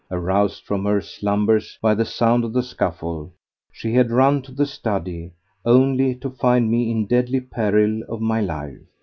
[0.09, 3.31] Aroused from her slumbers by the sound of the scuffle,
[3.71, 5.31] she had run to the study,
[5.63, 8.79] only to find me in deadly peril of my life.